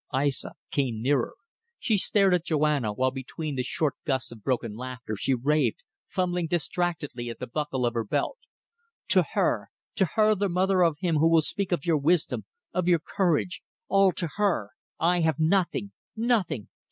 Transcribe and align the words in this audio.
Aissa 0.11 0.53
came 0.71 0.99
nearer. 0.99 1.35
She 1.77 1.99
stared 1.99 2.33
at 2.33 2.43
Joanna, 2.47 2.91
while 2.91 3.11
between 3.11 3.53
the 3.53 3.61
short 3.61 3.93
gusts 4.03 4.31
of 4.31 4.41
broken 4.41 4.75
laughter 4.75 5.15
she 5.15 5.35
raved, 5.35 5.83
fumbling 6.07 6.47
distractedly 6.47 7.29
at 7.29 7.37
the 7.37 7.45
buckle 7.45 7.85
of 7.85 7.93
her 7.93 8.03
belt. 8.03 8.39
"To 9.09 9.21
her! 9.33 9.69
To 9.97 10.05
her 10.15 10.33
the 10.33 10.49
mother 10.49 10.81
of 10.81 10.95
him 11.01 11.17
who 11.17 11.29
will 11.29 11.41
speak 11.41 11.71
of 11.71 11.85
your 11.85 11.99
wisdom, 11.99 12.45
of 12.73 12.87
your 12.87 12.97
courage. 12.97 13.61
All 13.89 14.11
to 14.13 14.27
her. 14.37 14.71
I 14.99 15.19
have 15.21 15.37
nothing. 15.37 15.91
Nothing. 16.15 16.69